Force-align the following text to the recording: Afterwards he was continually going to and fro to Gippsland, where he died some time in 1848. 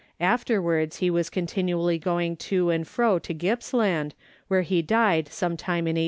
Afterwards 0.19 0.97
he 0.97 1.11
was 1.11 1.29
continually 1.29 1.99
going 1.99 2.35
to 2.37 2.71
and 2.71 2.87
fro 2.87 3.19
to 3.19 3.35
Gippsland, 3.35 4.15
where 4.47 4.63
he 4.63 4.81
died 4.81 5.27
some 5.31 5.55
time 5.55 5.85
in 5.85 5.93
1848. 5.93 5.99